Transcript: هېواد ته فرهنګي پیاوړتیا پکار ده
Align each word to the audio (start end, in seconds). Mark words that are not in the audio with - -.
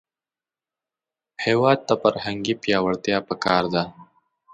هېواد 1.45 1.79
ته 1.87 1.93
فرهنګي 2.01 2.53
پیاوړتیا 2.61 3.17
پکار 3.29 3.63
ده 3.73 3.83